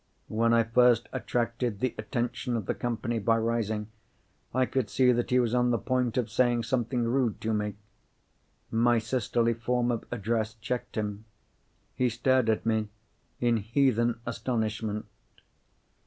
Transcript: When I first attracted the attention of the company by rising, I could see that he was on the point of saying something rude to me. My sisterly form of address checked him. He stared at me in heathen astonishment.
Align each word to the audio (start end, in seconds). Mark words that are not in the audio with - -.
When 0.29 0.51
I 0.51 0.63
first 0.63 1.07
attracted 1.13 1.79
the 1.79 1.93
attention 1.95 2.55
of 2.55 2.65
the 2.65 2.73
company 2.73 3.19
by 3.19 3.37
rising, 3.37 3.89
I 4.51 4.65
could 4.65 4.89
see 4.89 5.11
that 5.11 5.29
he 5.29 5.37
was 5.39 5.53
on 5.53 5.69
the 5.69 5.77
point 5.77 6.17
of 6.17 6.31
saying 6.31 6.63
something 6.63 7.03
rude 7.03 7.39
to 7.41 7.53
me. 7.53 7.75
My 8.71 8.97
sisterly 8.97 9.53
form 9.53 9.91
of 9.91 10.03
address 10.09 10.55
checked 10.55 10.97
him. 10.97 11.25
He 11.93 12.09
stared 12.09 12.49
at 12.49 12.65
me 12.65 12.89
in 13.39 13.57
heathen 13.57 14.19
astonishment. 14.25 15.05